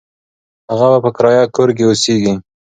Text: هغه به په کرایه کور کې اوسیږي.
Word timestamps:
هغه 0.71 0.87
به 0.91 0.99
په 1.03 1.09
کرایه 1.17 1.43
کور 1.55 1.69
کې 1.77 1.83
اوسیږي. 1.87 2.33